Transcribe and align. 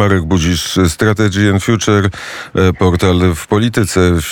Marek 0.00 0.24
Budzisz, 0.24 0.78
Strategy 0.88 1.50
and 1.50 1.64
Future, 1.64 2.08
e, 2.54 2.72
portal 2.72 3.34
w 3.34 3.46
polityce, 3.46 4.00
w 4.20 4.26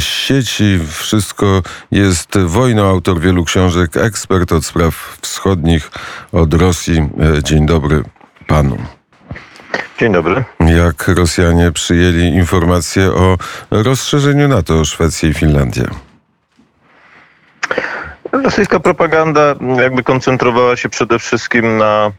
sieci. 0.00 0.78
Wszystko 0.90 1.62
jest 1.90 2.38
wojną. 2.38 2.88
Autor 2.88 3.20
wielu 3.20 3.44
książek, 3.44 3.96
ekspert 3.96 4.52
od 4.52 4.64
spraw 4.64 5.18
wschodnich, 5.20 5.90
od 6.32 6.54
Rosji. 6.54 6.98
E, 7.38 7.42
dzień 7.42 7.66
dobry 7.66 8.02
panu. 8.46 8.76
Dzień 10.00 10.12
dobry. 10.12 10.44
Jak 10.60 11.08
Rosjanie 11.08 11.72
przyjęli 11.72 12.34
informację 12.34 13.12
o 13.12 13.38
rozszerzeniu 13.70 14.48
NATO 14.48 14.80
o 14.80 14.84
Szwecję 14.84 15.30
i 15.30 15.34
Finlandię? 15.34 15.84
Rosyjska 18.32 18.80
propaganda 18.80 19.54
jakby 19.76 20.02
koncentrowała 20.02 20.76
się 20.76 20.88
przede 20.88 21.18
wszystkim 21.18 21.76
na 21.76 22.10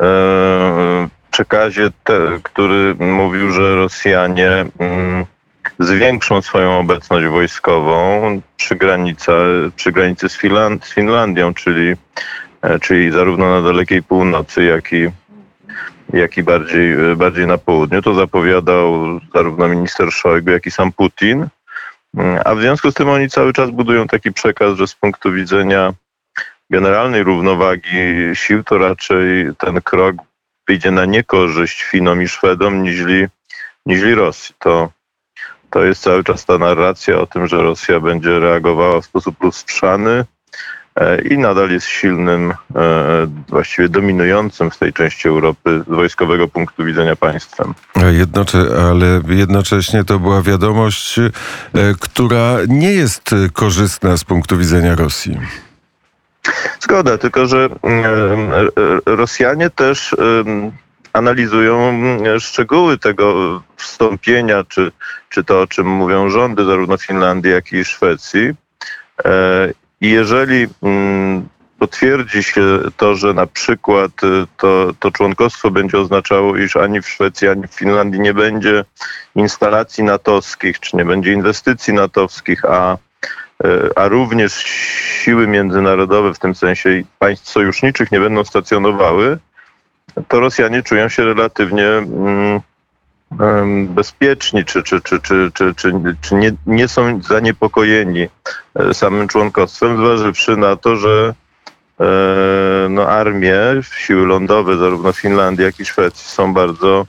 e, 0.00 1.19
przekazie, 1.30 1.90
te, 2.04 2.38
który 2.42 2.94
mówił, 2.94 3.52
że 3.52 3.76
Rosjanie 3.76 4.66
mm, 4.78 5.24
zwiększą 5.78 6.42
swoją 6.42 6.78
obecność 6.78 7.26
wojskową 7.26 8.40
przy, 8.56 8.76
granicy, 8.76 9.32
przy 9.76 9.92
granicy 9.92 10.28
z, 10.28 10.36
Finland, 10.36 10.84
z 10.84 10.94
Finlandią, 10.94 11.54
czyli, 11.54 11.94
e, 12.62 12.78
czyli 12.78 13.10
zarówno 13.10 13.50
na 13.50 13.62
dalekiej 13.62 14.02
północy, 14.02 14.64
jak 14.64 14.92
i, 14.92 15.08
jak 16.12 16.36
i 16.36 16.42
bardziej, 16.42 16.96
bardziej 17.16 17.46
na 17.46 17.58
południu. 17.58 18.02
To 18.02 18.14
zapowiadał 18.14 19.20
zarówno 19.34 19.68
minister 19.68 20.12
Szojgu, 20.12 20.50
jak 20.50 20.66
i 20.66 20.70
sam 20.70 20.92
Putin. 20.92 21.46
Mm, 22.16 22.40
a 22.44 22.54
w 22.54 22.60
związku 22.60 22.90
z 22.90 22.94
tym 22.94 23.08
oni 23.08 23.28
cały 23.28 23.52
czas 23.52 23.70
budują 23.70 24.06
taki 24.06 24.32
przekaz, 24.32 24.78
że 24.78 24.86
z 24.86 24.94
punktu 24.94 25.32
widzenia 25.32 25.92
generalnej 26.70 27.22
równowagi 27.22 27.90
sił, 28.34 28.64
to 28.64 28.78
raczej 28.78 29.50
ten 29.58 29.80
krok 29.82 30.16
wyjdzie 30.70 30.90
na 30.90 31.04
niekorzyść 31.04 31.82
Finom 31.82 32.22
i 32.22 32.28
Szwedom 32.28 32.82
niźli, 32.82 33.26
niźli 33.86 34.14
Rosji. 34.14 34.54
To, 34.58 34.90
to 35.70 35.84
jest 35.84 36.02
cały 36.02 36.24
czas 36.24 36.44
ta 36.44 36.58
narracja 36.58 37.18
o 37.18 37.26
tym, 37.26 37.48
że 37.48 37.56
Rosja 37.56 38.00
będzie 38.00 38.38
reagowała 38.38 39.00
w 39.00 39.04
sposób 39.04 39.42
lustrzany 39.42 40.24
e, 40.96 41.22
i 41.22 41.38
nadal 41.38 41.70
jest 41.70 41.86
silnym, 41.86 42.50
e, 42.50 42.54
właściwie 43.48 43.88
dominującym 43.88 44.70
w 44.70 44.78
tej 44.78 44.92
części 44.92 45.28
Europy 45.28 45.82
z 45.86 45.94
wojskowego 45.94 46.48
punktu 46.48 46.84
widzenia 46.84 47.16
państwem. 47.16 47.74
Jednocze, 48.10 48.58
ale 48.90 49.20
jednocześnie 49.28 50.04
to 50.04 50.18
była 50.18 50.42
wiadomość, 50.42 51.18
e, 51.18 51.30
która 52.00 52.56
nie 52.68 52.92
jest 52.92 53.30
korzystna 53.52 54.16
z 54.16 54.24
punktu 54.24 54.58
widzenia 54.58 54.94
Rosji. 54.94 55.38
Zgoda, 56.80 57.18
tylko 57.18 57.46
że 57.46 57.68
mm, 57.82 58.04
e, 58.52 58.56
e, 58.56 58.68
Rosjanie 59.06 59.70
też 59.70 60.16
analizują 61.12 61.88
mm, 61.88 62.40
szczegóły 62.40 62.98
tego 62.98 63.62
wstąpienia, 63.76 64.64
czy, 64.64 64.92
czy 65.28 65.44
to, 65.44 65.60
o 65.60 65.66
czym 65.66 65.86
mówią 65.86 66.28
rządy 66.30 66.64
zarówno 66.64 66.96
Finlandii, 66.96 67.52
jak 67.52 67.72
i 67.72 67.84
Szwecji. 67.84 68.50
E, 69.24 69.72
I 70.00 70.10
jeżeli 70.10 70.66
mm, 70.82 71.48
potwierdzi 71.78 72.42
się 72.42 72.62
to, 72.96 73.14
że 73.14 73.34
na 73.34 73.46
przykład 73.46 74.10
to, 74.56 74.92
to 75.00 75.10
członkostwo 75.10 75.70
będzie 75.70 75.98
oznaczało, 75.98 76.56
iż 76.56 76.76
ani 76.76 77.02
w 77.02 77.08
Szwecji, 77.08 77.48
ani 77.48 77.68
w 77.68 77.74
Finlandii 77.74 78.20
nie 78.20 78.34
będzie 78.34 78.84
instalacji 79.34 80.04
natowskich, 80.04 80.80
czy 80.80 80.96
nie 80.96 81.04
będzie 81.04 81.32
inwestycji 81.32 81.94
natowskich, 81.94 82.64
a 82.64 82.96
a 83.96 84.08
również 84.08 84.52
siły 85.22 85.46
międzynarodowe, 85.46 86.34
w 86.34 86.38
tym 86.38 86.54
sensie 86.54 87.02
państw 87.18 87.48
sojuszniczych, 87.48 88.12
nie 88.12 88.20
będą 88.20 88.44
stacjonowały, 88.44 89.38
to 90.28 90.40
Rosjanie 90.40 90.82
czują 90.82 91.08
się 91.08 91.24
relatywnie 91.24 91.86
mm, 91.88 92.60
bezpieczni, 93.86 94.64
czy, 94.64 94.82
czy, 94.82 95.00
czy, 95.00 95.20
czy, 95.20 95.50
czy, 95.54 95.74
czy, 95.74 95.92
czy 96.20 96.34
nie, 96.34 96.52
nie 96.66 96.88
są 96.88 97.22
zaniepokojeni 97.22 98.28
e, 98.74 98.94
samym 98.94 99.28
członkostwem, 99.28 99.96
zważywszy 99.96 100.56
na 100.56 100.76
to, 100.76 100.96
że 100.96 101.34
e, 102.00 102.06
no, 102.90 103.08
armie, 103.08 103.60
siły 103.96 104.26
lądowe 104.26 104.78
zarówno 104.78 105.12
Finlandii, 105.12 105.64
jak 105.64 105.80
i 105.80 105.84
Szwecji 105.84 106.28
są 106.28 106.54
bardzo 106.54 107.06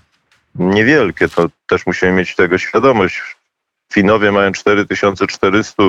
niewielkie. 0.56 1.30
To 1.30 1.48
też 1.68 1.86
musimy 1.86 2.12
mieć 2.12 2.36
tego 2.36 2.58
świadomość. 2.58 3.22
Finowie 3.94 4.32
mają 4.32 4.52
4400 4.52 5.84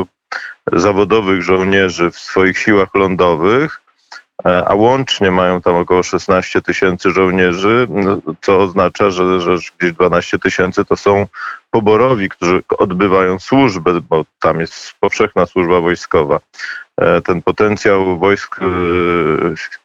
zawodowych 0.72 1.42
żołnierzy 1.42 2.10
w 2.10 2.18
swoich 2.18 2.58
siłach 2.58 2.94
lądowych, 2.94 3.80
e, 4.46 4.68
a 4.68 4.74
łącznie 4.74 5.30
mają 5.30 5.60
tam 5.62 5.74
około 5.74 6.02
16 6.02 6.62
tysięcy 6.62 7.10
żołnierzy, 7.10 7.86
no, 7.90 8.18
co 8.40 8.58
oznacza, 8.58 9.10
że, 9.10 9.40
że 9.40 9.56
gdzieś 9.78 9.92
12 9.92 10.38
tysięcy 10.38 10.84
to 10.84 10.96
są 10.96 11.26
poborowi, 11.70 12.28
którzy 12.28 12.62
odbywają 12.78 13.38
służbę, 13.38 14.00
bo 14.08 14.24
tam 14.40 14.60
jest 14.60 14.94
powszechna 15.00 15.46
służba 15.46 15.80
wojskowa. 15.80 16.40
E, 17.00 17.20
ten 17.20 17.42
potencjał 17.42 18.18
wojsk 18.18 18.60
e, 18.62 18.64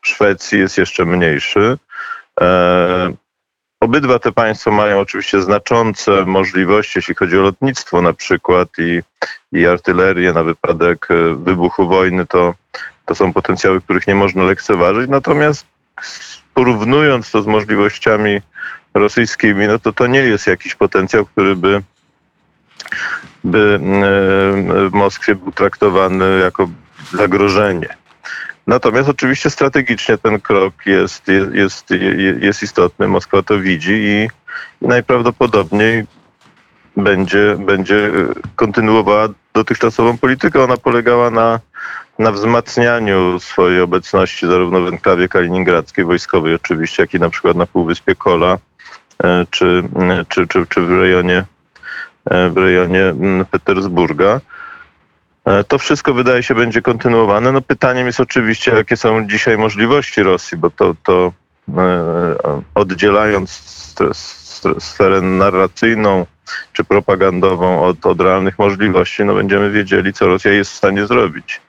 Szwecji 0.01 0.59
jest 0.59 0.77
jeszcze 0.77 1.05
mniejszy. 1.05 1.77
Obydwa 3.79 4.19
te 4.19 4.31
państwa 4.31 4.71
mają 4.71 4.99
oczywiście 4.99 5.41
znaczące 5.41 6.25
możliwości, 6.25 6.93
jeśli 6.95 7.15
chodzi 7.15 7.38
o 7.38 7.41
lotnictwo 7.41 8.01
na 8.01 8.13
przykład 8.13 8.69
i, 8.77 9.01
i 9.51 9.67
artylerię 9.67 10.33
na 10.33 10.43
wypadek 10.43 11.07
e, 11.11 11.35
wybuchu 11.35 11.88
wojny, 11.88 12.25
to, 12.25 12.53
to 13.05 13.15
są 13.15 13.33
potencjały, 13.33 13.81
których 13.81 14.07
nie 14.07 14.15
można 14.15 14.43
lekceważyć. 14.43 15.09
Natomiast 15.09 15.65
porównując 16.53 17.31
to 17.31 17.41
z 17.41 17.47
możliwościami 17.47 18.41
rosyjskimi, 18.93 19.67
no 19.67 19.79
to 19.79 19.94
to 19.94 20.07
nie 20.07 20.19
jest 20.19 20.47
jakiś 20.47 20.75
potencjał, 20.75 21.25
który 21.25 21.55
by, 21.55 21.83
by 23.44 23.79
w 24.89 24.94
Moskwie 24.94 25.35
był 25.35 25.51
traktowany 25.51 26.39
jako 26.39 26.69
zagrożenie. 27.13 27.97
Natomiast 28.67 29.09
oczywiście 29.09 29.50
strategicznie 29.50 30.17
ten 30.17 30.41
krok 30.41 30.73
jest, 30.85 31.28
jest, 31.53 31.89
jest 32.39 32.63
istotny. 32.63 33.07
Moskwa 33.07 33.44
to 33.44 33.59
widzi 33.59 33.94
i, 33.94 34.29
najprawdopodobniej 34.81 36.05
będzie, 36.97 37.56
będzie 37.59 38.11
kontynuowała 38.56 39.27
dotychczasową 39.53 40.17
politykę. 40.17 40.63
Ona 40.63 40.77
polegała 40.77 41.31
na, 41.31 41.59
na 42.19 42.31
wzmacnianiu 42.31 43.39
swojej 43.39 43.81
obecności 43.81 44.47
zarówno 44.47 44.81
w 44.81 44.88
enklawie 44.88 45.29
kaliningradzkiej, 45.29 46.06
wojskowej 46.06 46.56
oczywiście, 46.56 47.03
jak 47.03 47.13
i 47.13 47.19
na 47.19 47.29
przykład 47.29 47.57
na 47.57 47.66
Półwyspie 47.66 48.16
Kola, 48.16 48.57
e, 49.23 49.45
czy, 49.50 49.83
czy, 50.29 50.47
czy, 50.47 50.66
czy 50.69 50.81
w 50.81 50.91
rejonie 50.91 51.45
e, 52.25 52.50
w 52.50 52.57
rejonie 52.57 53.03
mm, 53.03 53.45
Petersburga. 53.45 54.41
E, 55.47 55.63
to 55.63 55.77
wszystko 55.77 56.13
wydaje 56.13 56.43
się 56.43 56.55
będzie 56.55 56.81
kontynuowane. 56.81 57.51
No 57.51 57.61
pytaniem 57.61 58.07
jest 58.07 58.19
oczywiście, 58.19 58.71
jakie 58.71 58.97
są 58.97 59.27
dzisiaj 59.27 59.57
możliwości 59.57 60.23
Rosji, 60.23 60.57
bo 60.57 60.69
to, 60.69 60.95
to 61.03 61.33
e, 61.77 62.61
oddzielając 62.75 63.63
sferę 64.79 65.21
narracyjną 65.21 66.25
czy 66.73 66.83
propagandową 66.83 67.83
od, 67.83 68.05
od 68.05 68.21
realnych 68.21 68.59
możliwości, 68.59 69.25
no 69.25 69.35
będziemy 69.35 69.71
wiedzieli, 69.71 70.13
co 70.13 70.27
Rosja 70.27 70.51
jest 70.51 70.71
w 70.71 70.75
stanie 70.75 71.07
zrobić. 71.07 71.61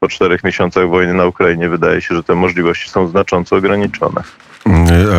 Po 0.00 0.08
czterech 0.08 0.44
miesiącach 0.44 0.88
wojny 0.88 1.14
na 1.14 1.26
Ukrainie 1.26 1.68
wydaje 1.68 2.00
się, 2.00 2.14
że 2.14 2.22
te 2.22 2.34
możliwości 2.34 2.90
są 2.90 3.08
znacząco 3.08 3.56
ograniczone. 3.56 4.22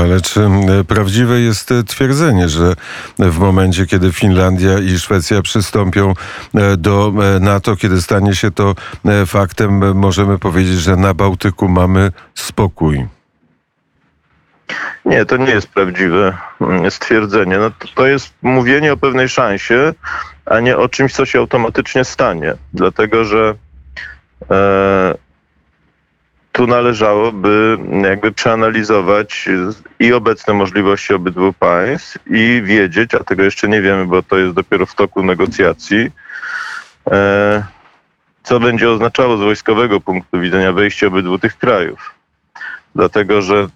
Ale 0.01 0.21
czy 0.21 0.49
prawdziwe 0.87 1.39
jest 1.39 1.73
twierdzenie, 1.87 2.49
że 2.49 2.73
w 3.19 3.39
momencie, 3.39 3.85
kiedy 3.85 4.11
Finlandia 4.11 4.79
i 4.79 4.99
Szwecja 4.99 5.41
przystąpią 5.41 6.13
e, 6.55 6.77
do 6.77 7.13
e, 7.35 7.39
NATO, 7.39 7.75
kiedy 7.75 8.01
stanie 8.01 8.35
się 8.35 8.51
to 8.51 8.75
e, 9.05 9.25
faktem, 9.25 9.97
możemy 9.97 10.39
powiedzieć, 10.39 10.79
że 10.79 10.95
na 10.95 11.13
Bałtyku 11.13 11.67
mamy 11.67 12.11
spokój? 12.35 13.07
Nie, 15.05 15.25
to 15.25 15.37
nie 15.37 15.51
jest 15.51 15.67
prawdziwe 15.67 16.37
mm, 16.61 16.91
stwierdzenie. 16.91 17.57
No 17.57 17.69
to, 17.69 17.87
to 17.95 18.07
jest 18.07 18.33
mówienie 18.41 18.93
o 18.93 18.97
pewnej 18.97 19.29
szansie, 19.29 19.93
a 20.45 20.59
nie 20.59 20.77
o 20.77 20.89
czymś, 20.89 21.13
co 21.13 21.25
się 21.25 21.39
automatycznie 21.39 22.03
stanie. 22.03 22.53
Dlatego, 22.73 23.25
że 23.25 23.49
e, 23.49 23.53
tu 26.59 26.67
należałoby 26.67 27.77
jakby 28.03 28.31
przeanalizować 28.31 29.49
i 29.99 30.13
obecne 30.13 30.53
możliwości 30.53 31.13
obydwu 31.13 31.53
państw 31.53 32.17
i 32.27 32.61
wiedzieć, 32.65 33.15
a 33.15 33.23
tego 33.23 33.43
jeszcze 33.43 33.67
nie 33.67 33.81
wiemy, 33.81 34.05
bo 34.05 34.23
to 34.23 34.37
jest 34.37 34.53
dopiero 34.53 34.85
w 34.85 34.95
toku 34.95 35.23
negocjacji, 35.23 36.11
e, 37.11 37.63
co 38.43 38.59
będzie 38.59 38.89
oznaczało 38.89 39.37
z 39.37 39.41
wojskowego 39.41 39.99
punktu 39.99 40.39
widzenia 40.39 40.71
wejście 40.71 41.07
obydwu 41.07 41.39
tych 41.39 41.57
krajów. 41.57 42.13
Dlatego, 42.95 43.41
że 43.41 43.67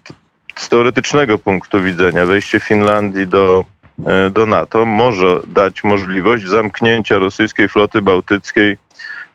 z 0.56 0.68
teoretycznego 0.68 1.38
punktu 1.38 1.82
widzenia 1.82 2.26
wejście 2.26 2.60
Finlandii 2.60 3.26
do, 3.26 3.64
e, 4.06 4.30
do 4.30 4.46
NATO 4.46 4.86
może 4.86 5.40
dać 5.46 5.84
możliwość 5.84 6.46
zamknięcia 6.46 7.18
rosyjskiej 7.18 7.68
floty 7.68 8.02
bałtyckiej 8.02 8.72
e, 8.72 8.76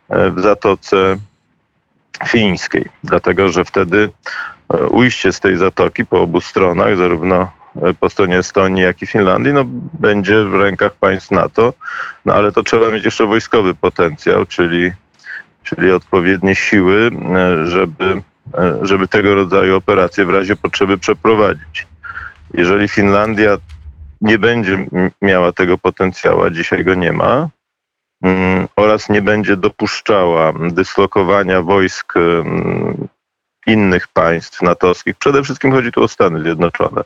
w 0.10 0.42
Zatoce 0.42 1.18
fińskiej, 2.28 2.86
dlatego 3.04 3.50
że 3.50 3.66
wtedy 3.66 4.10
e, 4.74 4.78
ujście 4.78 5.34
z 5.34 5.40
tej 5.40 5.58
zatoki 5.58 6.06
po 6.06 6.22
obu 6.22 6.42
stronach, 6.42 6.98
zarówno 6.98 7.52
po 8.00 8.10
stronie 8.10 8.38
Estonii, 8.38 8.84
jak 8.84 9.02
i 9.02 9.08
Finlandii, 9.08 9.54
no, 9.54 9.64
będzie 10.00 10.44
w 10.44 10.54
rękach 10.54 10.94
państw 10.94 11.32
NATO, 11.32 11.74
no 12.26 12.34
ale 12.34 12.52
to 12.52 12.64
trzeba 12.64 12.92
mieć 12.92 13.06
jeszcze 13.06 13.26
wojskowy 13.26 13.76
potencjał, 13.76 14.46
czyli, 14.46 14.92
czyli 15.64 15.92
odpowiednie 15.92 16.56
siły, 16.56 17.12
żeby, 17.64 18.22
żeby 18.82 19.08
tego 19.08 19.36
rodzaju 19.36 19.76
operacje 19.76 20.26
w 20.26 20.30
razie 20.30 20.56
potrzeby 20.56 20.98
przeprowadzić. 20.98 21.88
Jeżeli 22.54 22.88
Finlandia 22.88 23.58
nie 24.22 24.40
będzie 24.40 24.88
miała 25.22 25.52
tego 25.52 25.78
potencjału, 25.78 26.44
a 26.44 26.50
dzisiaj 26.50 26.86
go 26.86 26.94
nie 26.94 27.12
ma, 27.12 27.50
oraz 28.76 29.10
nie 29.10 29.22
będzie 29.22 29.58
dopuszczała 29.58 30.54
dyslokowania 30.54 31.62
wojsk 31.62 32.14
mm, 32.18 33.08
innych 33.68 34.08
państw 34.08 34.62
natowskich, 34.62 35.16
przede 35.16 35.44
wszystkim 35.44 35.72
chodzi 35.72 35.92
tu 35.92 36.04
o 36.04 36.08
Stany 36.08 36.42
Zjednoczone, 36.42 37.02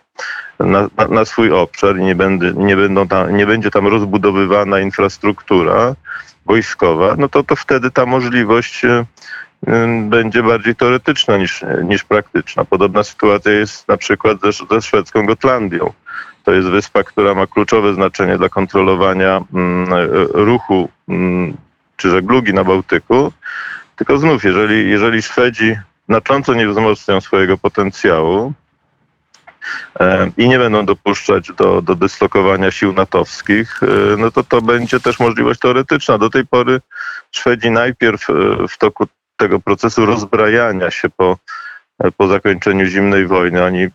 na, 0.59 0.89
na, 0.97 1.07
na 1.07 1.25
swój 1.25 1.51
obszar 1.51 1.95
nie, 1.95 2.15
będzie, 2.15 2.53
nie, 2.55 2.75
będą 2.75 3.07
tam, 3.07 3.37
nie 3.37 3.45
będzie 3.45 3.71
tam 3.71 3.87
rozbudowywana 3.87 4.79
infrastruktura 4.79 5.95
wojskowa, 6.45 7.15
no 7.17 7.29
to, 7.29 7.43
to 7.43 7.55
wtedy 7.55 7.91
ta 7.91 8.05
możliwość 8.05 8.85
y, 8.85 9.05
będzie 10.09 10.43
bardziej 10.43 10.75
teoretyczna 10.75 11.37
niż, 11.37 11.65
niż 11.83 12.03
praktyczna. 12.03 12.65
Podobna 12.65 13.03
sytuacja 13.03 13.51
jest 13.51 13.87
na 13.87 13.97
przykład 13.97 14.37
ze, 14.41 14.51
ze 14.51 14.81
szwedzką 14.81 15.25
Gotlandią. 15.25 15.93
To 16.43 16.51
jest 16.51 16.67
wyspa, 16.67 17.03
która 17.03 17.33
ma 17.33 17.47
kluczowe 17.47 17.93
znaczenie 17.93 18.37
dla 18.37 18.49
kontrolowania 18.49 19.41
mm, 19.53 19.87
ruchu 20.33 20.73
mm, 20.73 20.87
czy 21.97 22.09
żeglugi 22.09 22.53
na 22.53 22.63
Bałtyku. 22.63 23.33
Tylko 23.95 24.17
znów, 24.17 24.43
jeżeli, 24.43 24.89
jeżeli 24.89 25.21
Szwedzi 25.21 25.75
znacząco 26.09 26.53
nie 26.53 26.67
wzmocnią 26.67 27.21
swojego 27.21 27.57
potencjału 27.57 28.53
e, 29.99 30.31
i 30.37 30.49
nie 30.49 30.59
będą 30.59 30.85
dopuszczać 30.85 31.51
do, 31.57 31.81
do 31.81 31.95
dyslokowania 31.95 32.71
sił 32.71 32.93
natowskich, 32.93 33.83
e, 33.83 34.17
no 34.17 34.31
to 34.31 34.43
to 34.43 34.61
będzie 34.61 34.99
też 34.99 35.19
możliwość 35.19 35.59
teoretyczna. 35.59 36.17
Do 36.17 36.29
tej 36.29 36.45
pory 36.45 36.81
Szwedzi 37.31 37.71
najpierw 37.71 38.29
e, 38.29 38.33
w 38.67 38.77
toku 38.77 39.07
tego 39.37 39.59
procesu 39.59 40.05
rozbrajania 40.05 40.91
się 40.91 41.09
po, 41.09 41.37
po 42.17 42.27
zakończeniu 42.27 42.85
zimnej 42.85 43.27
wojny. 43.27 43.63
Oni, 43.63 43.87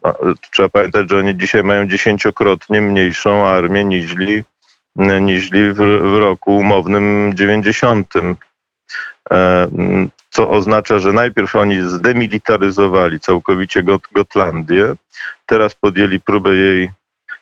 trzeba 0.50 0.68
pamiętać, 0.68 1.10
że 1.10 1.18
oni 1.18 1.36
dzisiaj 1.36 1.64
mają 1.64 1.88
dziesięciokrotnie 1.88 2.80
mniejszą 2.80 3.46
armię 3.46 3.84
niż 3.84 4.14
niźli 4.98 5.72
w, 5.72 5.78
roku 6.18 6.56
umownym 6.56 7.32
90 7.34 8.14
co 10.30 10.50
oznacza, 10.50 10.98
że 10.98 11.12
najpierw 11.12 11.56
oni 11.56 11.82
zdemilitaryzowali 11.82 13.20
całkowicie 13.20 13.82
Got 13.82 14.02
Gotlandię, 14.12 14.94
teraz 15.46 15.74
podjęli 15.74 16.20
próbę 16.20 16.54
jej 16.56 16.90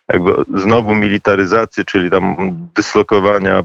jakby 0.09 0.35
znowu 0.55 0.95
militaryzacji, 0.95 1.85
czyli 1.85 2.11
tam 2.11 2.37
dyslokowania 2.75 3.65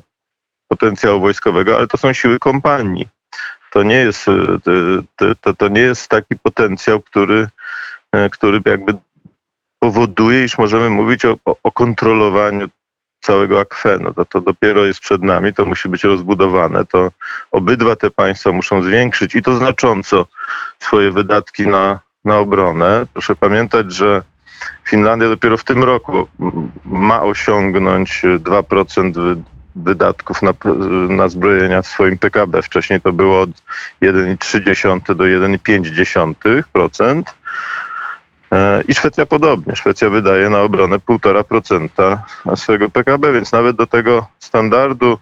potencjału 0.67 1.19
wojskowego, 1.19 1.77
ale 1.77 1.87
to 1.87 1.97
są 1.97 2.13
siły 2.13 2.39
kompanii. 2.39 3.07
To 3.71 3.83
nie 3.83 3.95
jest, 3.95 4.25
to, 5.15 5.35
to, 5.41 5.53
to 5.53 5.67
nie 5.67 5.81
jest 5.81 6.07
taki 6.07 6.35
potencjał, 6.35 7.01
który, 7.01 7.47
który 8.31 8.61
jakby 8.65 8.93
powoduje, 9.79 10.43
iż 10.43 10.57
możemy 10.57 10.89
mówić 10.89 11.25
o, 11.25 11.37
o 11.63 11.71
kontrolowaniu 11.71 12.69
całego 13.21 13.59
akwenu. 13.59 14.13
To, 14.13 14.25
to 14.25 14.41
dopiero 14.41 14.85
jest 14.85 14.99
przed 14.99 15.23
nami, 15.23 15.53
to 15.53 15.65
musi 15.65 15.89
być 15.89 16.03
rozbudowane. 16.03 16.85
To 16.85 17.11
obydwa 17.51 17.95
te 17.95 18.11
państwa 18.11 18.51
muszą 18.51 18.83
zwiększyć 18.83 19.35
i 19.35 19.41
to 19.41 19.55
znacząco 19.55 20.25
swoje 20.79 21.11
wydatki 21.11 21.67
na, 21.67 21.99
na 22.25 22.37
obronę. 22.37 23.05
Proszę 23.13 23.35
pamiętać, 23.35 23.93
że 23.93 24.23
Finlandia 24.89 25.29
dopiero 25.29 25.57
w 25.57 25.63
tym 25.63 25.83
roku 25.83 26.27
ma 26.85 27.23
osiągnąć 27.23 28.21
2% 28.23 29.41
wydatków 29.75 30.41
na, 30.41 30.53
na 31.09 31.29
zbrojenia 31.29 31.81
w 31.81 31.87
swoim 31.87 32.17
PKB. 32.17 32.61
Wcześniej 32.61 33.01
to 33.01 33.13
było 33.13 33.41
od 33.41 33.49
1,3 34.01 35.15
do 35.15 35.23
1,5%. 35.23 37.23
E, 38.51 38.83
I 38.87 38.93
Szwecja 38.93 39.25
podobnie. 39.25 39.75
Szwecja 39.75 40.09
wydaje 40.09 40.49
na 40.49 40.61
obronę 40.61 40.97
1,5% 40.99 42.17
swojego 42.55 42.89
PKB, 42.89 43.33
więc 43.33 43.51
nawet 43.51 43.75
do 43.75 43.87
tego 43.87 44.27
standardu 44.39 45.17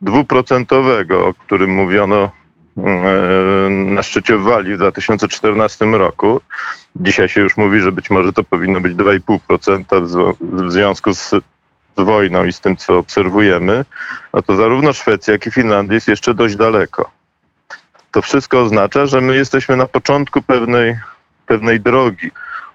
dwuprocentowego, 0.00 1.26
o 1.26 1.34
którym 1.34 1.70
mówiono 1.70 2.30
mm, 2.76 3.06
e, 3.06 3.70
na 3.94 4.02
szczycie 4.02 4.36
w 4.36 4.42
Walii 4.42 4.74
w 4.74 4.78
2014 4.78 5.84
roku. 5.84 6.40
Dzisiaj 6.96 7.28
się 7.28 7.40
już 7.40 7.56
mówi, 7.56 7.80
że 7.80 7.92
być 7.92 8.10
może 8.10 8.32
to 8.32 8.44
powinno 8.44 8.80
być 8.80 8.96
2,5% 8.96 10.34
w 10.40 10.72
związku 10.72 11.14
z 11.14 11.34
wojną 11.96 12.44
i 12.44 12.52
z 12.52 12.60
tym, 12.60 12.76
co 12.76 12.98
obserwujemy, 12.98 13.84
no 14.34 14.42
to 14.42 14.56
zarówno 14.56 14.92
Szwecja, 14.92 15.32
jak 15.32 15.46
i 15.46 15.50
Finlandia 15.50 15.94
jest 15.94 16.08
jeszcze 16.08 16.34
dość 16.34 16.56
daleko. 16.56 17.10
To 18.10 18.22
wszystko 18.22 18.60
oznacza, 18.60 19.06
że 19.06 19.20
my 19.20 19.36
jesteśmy 19.36 19.76
na 19.76 19.86
początku 19.86 20.42
pewnej, 20.42 20.98
pewnej 21.46 21.80
drogi 21.80 22.30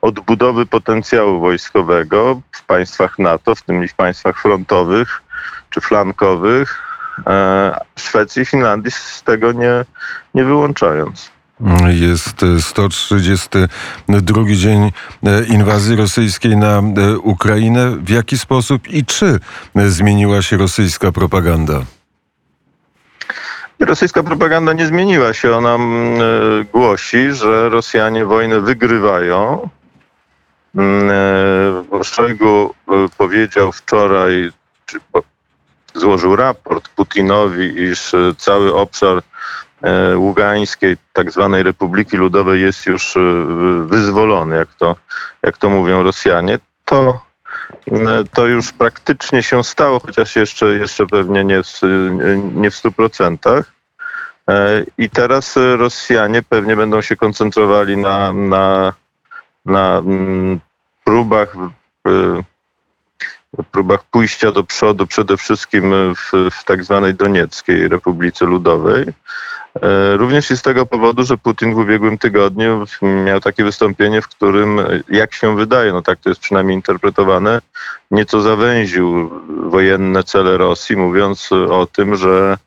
odbudowy 0.08 0.66
potencjału 0.66 1.40
wojskowego 1.40 2.42
w 2.52 2.64
państwach 2.64 3.20
NATO, 3.20 3.56
w 3.56 3.62
tym 3.62 3.84
i 3.84 3.88
w 3.88 3.94
państwach 3.94 4.42
frontowych 4.42 5.22
czy 5.70 5.82
flankowych, 5.82 6.84
e, 7.28 7.80
Szwecji 7.96 8.42
i 8.42 8.46
Finlandii 8.46 8.92
z 8.92 9.24
tego 9.24 9.52
nie, 9.52 9.86
nie 10.36 10.44
wyłączając. 10.44 11.32
Jest 11.88 12.46
132 12.60 14.44
dzień 14.54 14.92
e, 15.24 15.44
inwazji 15.44 15.96
rosyjskiej 15.96 16.58
na 16.58 16.78
e, 16.78 17.18
Ukrainę. 17.18 17.98
W 18.00 18.10
jaki 18.10 18.38
sposób 18.38 18.88
i 18.88 19.06
czy 19.06 19.40
zmieniła 19.76 20.42
się 20.42 20.58
rosyjska 20.58 21.12
propaganda? 21.12 21.82
Rosyjska 23.80 24.24
propaganda 24.24 24.74
nie 24.74 24.86
zmieniła 24.86 25.34
się. 25.34 25.56
Ona 25.56 25.78
głosi, 26.74 27.32
że 27.32 27.70
Rosjanie 27.70 28.26
wojnę 28.26 28.62
wygrywają, 28.62 29.70
Szojgu 32.04 32.74
e, 32.88 33.08
powiedział 33.18 33.72
wczoraj, 33.72 34.52
czy 34.86 35.00
złożył 35.94 36.36
raport 36.36 36.90
Putinowi, 36.90 37.82
iż 37.82 38.14
e, 38.14 38.36
cały 38.38 38.76
obszar 38.76 39.22
Ługańskiej, 40.16 40.98
tak 41.14 41.32
zwanej 41.32 41.64
Republiki 41.64 42.18
Ludowej 42.18 42.62
jest 42.62 42.86
już 42.86 43.18
wyzwolony, 43.86 44.56
jak 44.56 44.74
to, 44.74 44.96
jak 45.44 45.58
to 45.58 45.70
mówią 45.70 46.04
Rosjanie, 46.04 46.60
to, 46.86 47.22
to 48.34 48.48
już 48.48 48.72
praktycznie 48.72 49.44
się 49.44 49.64
stało, 49.64 50.00
chociaż 50.00 50.36
jeszcze, 50.36 50.66
jeszcze 50.66 51.08
pewnie 51.08 51.44
nie 51.44 51.64
w, 51.64 51.82
nie 52.56 52.72
w 52.72 52.76
100%. 52.76 53.64
I 54.98 55.10
teraz 55.10 55.56
Rosjanie 55.78 56.44
pewnie 56.44 56.76
będą 56.76 57.02
się 57.02 57.16
koncentrowali 57.16 57.98
na, 57.98 58.34
na, 58.34 58.94
na 59.68 59.98
mm, 59.98 60.60
próbach, 61.04 61.56
próbach 63.72 64.04
pójścia 64.04 64.52
do 64.52 64.64
przodu, 64.64 65.08
przede 65.08 65.38
wszystkim 65.38 65.94
w, 66.16 66.32
w 66.52 66.64
tak 66.64 66.84
zwanej 66.84 67.16
Donieckiej 67.16 67.88
Republice 67.88 68.46
Ludowej. 68.46 69.06
E, 69.82 70.18
również 70.18 70.52
i 70.52 70.58
z 70.58 70.62
tego 70.62 70.86
powodu, 70.86 71.24
że 71.24 71.38
Putin 71.38 71.74
w 71.74 71.78
ubiegłym 71.78 72.18
tygodniu 72.18 72.86
miał 73.26 73.40
takie 73.40 73.64
wystąpienie, 73.64 74.22
w 74.22 74.28
którym, 74.28 74.80
jak 75.10 75.34
się 75.34 75.56
wydaje, 75.56 75.94
no 75.94 76.02
tak 76.02 76.20
to 76.20 76.30
jest 76.30 76.42
przynajmniej 76.42 76.76
interpretowane, 76.76 77.62
nieco 78.12 78.42
zawęził 78.42 79.32
wojenne 79.70 80.24
cele 80.24 80.58
Rosji, 80.58 80.98
mówiąc 80.98 81.52
o 81.52 81.86
tym, 81.86 82.16
że 82.16 82.58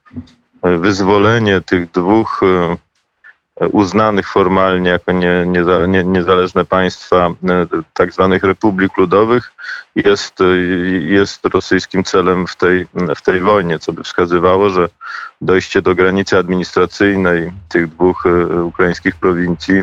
wyzwolenie 0.63 1.61
tych 1.61 1.91
dwóch 1.91 2.41
uznanych 3.69 4.29
formalnie 4.29 4.91
jako 4.91 5.13
nie, 5.13 5.47
nie, 5.47 5.63
nie, 5.89 6.05
niezależne 6.05 6.65
państwa 6.65 7.27
e, 7.27 7.67
tak 7.95 8.13
zwanych 8.13 8.45
republik 8.45 8.97
ludowych 8.97 9.53
jest, 9.95 10.39
jest 11.01 11.45
rosyjskim 11.45 12.05
celem 12.05 12.47
w 12.47 12.57
tej, 12.57 12.87
w 13.17 13.23
tej 13.23 13.41
wojnie, 13.41 13.79
co 13.79 13.93
by 13.93 14.03
wskazywało, 14.03 14.71
że 14.71 14.89
dojście 15.41 15.83
do 15.83 15.95
granicy 15.95 16.39
administracyjnej 16.39 17.53
tych 17.69 17.89
dwóch 17.89 18.27
e, 18.27 18.63
ukraińskich 18.63 19.17
prowincji 19.17 19.83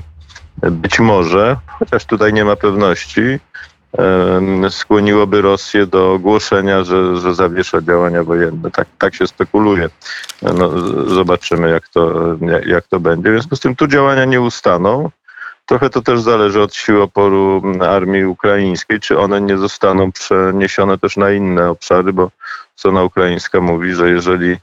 być 0.72 1.00
może, 1.00 1.58
chociaż 1.80 2.06
tutaj 2.06 2.34
nie 2.34 2.46
ma 2.46 2.56
pewności, 2.56 3.40
skłoniłoby 4.70 5.42
Rosję 5.42 5.86
do 5.86 6.14
ogłoszenia, 6.14 6.84
że, 6.84 7.18
że 7.18 7.36
zawiesza 7.36 7.82
działania 7.82 8.24
wojenne. 8.24 8.72
Tak, 8.72 8.88
tak 8.98 9.16
się 9.16 9.28
spekuluje. 9.28 9.90
No, 10.42 10.72
zobaczymy, 11.08 11.70
jak 11.70 11.88
to, 11.88 12.14
jak 12.66 12.88
to 12.88 13.00
będzie. 13.00 13.30
W 13.30 13.34
związku 13.34 13.56
z 13.56 13.60
tym 13.60 13.76
tu 13.76 13.88
działania 13.88 14.26
nie 14.26 14.42
ustaną. 14.42 15.10
Trochę 15.66 15.90
to 15.90 16.02
też 16.02 16.22
zależy 16.22 16.62
od 16.62 16.76
sił 16.76 17.02
oporu 17.02 17.62
armii 17.82 18.26
ukraińskiej, 18.26 19.00
czy 19.00 19.20
one 19.20 19.42
nie 19.42 19.58
zostaną 19.58 20.12
przeniesione 20.12 20.98
też 20.98 21.18
na 21.18 21.32
inne 21.32 21.70
obszary, 21.70 22.14
bo 22.14 22.32
strona 22.76 23.04
ukraińska 23.04 23.62
mówi, 23.62 23.94
że 23.94 24.10
jeżeli 24.10 24.58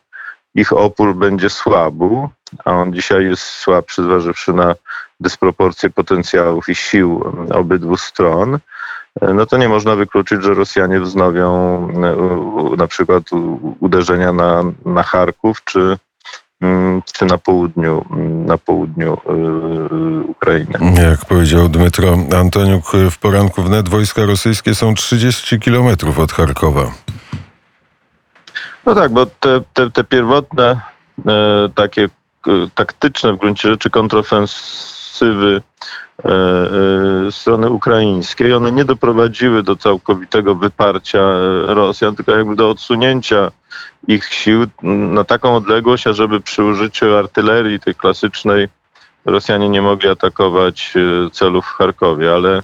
ich 0.55 0.73
opór 0.73 1.15
będzie 1.15 1.51
słabu, 1.51 2.29
a 2.65 2.73
on 2.73 2.95
dzisiaj 2.95 3.25
jest 3.25 3.43
słabszy, 3.43 4.03
zważywszy 4.03 4.53
na 4.53 4.75
dysproporcje 5.21 5.91
potencjałów 5.91 6.69
i 6.69 6.75
sił 6.75 7.25
obydwu 7.55 7.97
stron, 7.97 8.59
no 9.23 9.47
to 9.47 9.57
nie 9.57 9.69
można 9.69 9.97
wykluczyć, 9.97 10.43
że 10.43 10.55
Rosjanie 10.55 11.01
wznowią 11.01 11.89
na 12.77 12.87
przykład 12.87 13.23
uderzenia 13.81 14.33
na, 14.33 14.63
na 14.85 15.03
Charków 15.03 15.65
czy, 15.65 15.99
mm, 16.61 17.03
czy 17.13 17.25
na 17.25 17.39
południu, 17.39 18.05
na 18.47 18.59
południu 18.59 19.19
Ukrainy. 20.29 20.79
Jak 21.03 21.25
powiedział 21.25 21.69
Dmytro 21.69 22.19
Antoniuk 22.41 22.85
w 23.11 23.19
poranku 23.19 23.63
wnet, 23.63 23.89
wojska 23.89 24.27
rosyjskie 24.27 24.75
są 24.75 24.95
30 24.95 25.59
kilometrów 25.61 26.19
od 26.19 26.33
Charkowa. 26.33 26.93
No 28.87 28.95
tak, 28.95 29.13
bo 29.13 29.27
te, 29.27 29.61
te, 29.73 29.91
te 29.91 30.05
pierwotne 30.05 30.81
e, 31.27 31.69
takie 31.75 32.05
e, 32.05 32.51
taktyczne 32.75 33.33
w 33.33 33.37
gruncie 33.37 33.69
rzeczy 33.69 33.91
kontrofensywy 33.91 35.04
e, 35.23 35.61
e, 36.25 37.33
strony 37.33 37.71
ukraińskiej, 37.71 38.53
one 38.53 38.73
nie 38.73 38.85
doprowadziły 38.85 39.63
do 39.63 39.77
całkowitego 39.77 40.55
wyparcia 40.55 41.19
e, 41.19 41.75
Rosjan, 41.75 42.17
tylko 42.17 42.33
jakby 42.33 42.57
do 42.57 42.71
odsunięcia 42.71 43.51
ich 44.09 44.25
sił 44.25 44.67
na 44.83 45.25
taką 45.25 45.57
odległość, 45.57 46.07
ażeby 46.07 46.41
przy 46.41 46.65
użyciu 46.65 47.17
artylerii 47.17 47.81
tej 47.81 47.95
klasycznej 47.95 48.69
Rosjanie 49.25 49.69
nie 49.69 49.83
mogli 49.83 50.09
atakować 50.09 50.95
celów 51.33 51.65
w 51.65 51.69
Charkowie, 51.69 52.35
ale 52.35 52.63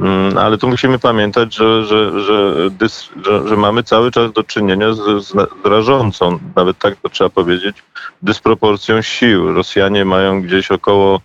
Mm, 0.00 0.38
ale 0.38 0.58
tu 0.58 0.68
musimy 0.68 0.98
pamiętać, 0.98 1.54
że, 1.54 1.84
że, 1.84 2.12
że, 2.20 3.48
że 3.48 3.56
mamy 3.56 3.82
cały 3.82 4.10
czas 4.10 4.32
do 4.32 4.44
czynienia 4.44 4.92
z, 4.92 5.26
z 5.26 5.34
rażącą, 5.64 6.38
nawet 6.56 6.78
tak 6.78 6.96
to 6.96 7.08
trzeba 7.08 7.30
powiedzieć, 7.30 7.76
dysproporcją 8.22 9.02
sił. 9.02 9.52
Rosjanie 9.52 10.04
mają 10.04 10.42
gdzieś 10.42 10.70
około 10.70 11.20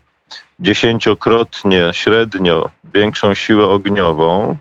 dziesięciokrotnie 0.61 1.89
średnio 1.91 2.69
większą 2.93 3.33
siłę 3.33 3.67
ogniową. 3.67 4.57